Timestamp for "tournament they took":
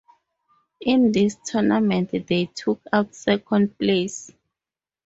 1.45-2.81